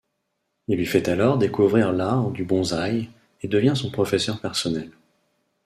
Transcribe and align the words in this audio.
Il 0.67 0.77
lui 0.79 0.87
fait 0.87 1.07
alors 1.09 1.37
découvrir 1.37 1.91
l'art 1.93 2.31
du 2.31 2.43
bonsaï 2.43 3.11
et 3.43 3.47
devient 3.47 3.73
son 3.75 3.91
professeur 3.91 4.41
personnel. 4.41 4.89